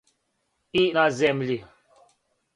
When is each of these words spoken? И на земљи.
И 0.83 0.85
на 0.95 1.03
земљи. 1.19 1.61